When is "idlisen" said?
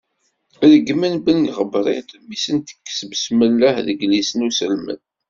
4.05-4.45